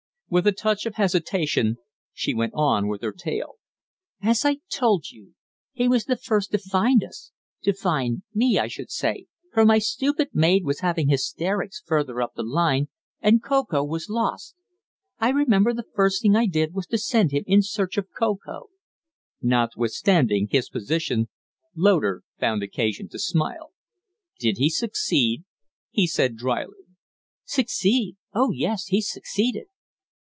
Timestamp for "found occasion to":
22.39-23.19